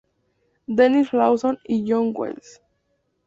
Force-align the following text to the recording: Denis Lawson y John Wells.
Denis 0.67 1.13
Lawson 1.13 1.59
y 1.63 1.83
John 1.87 2.11
Wells. 2.15 2.59